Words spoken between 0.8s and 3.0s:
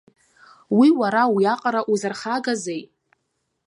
уара уиаҟара узархагазеи?!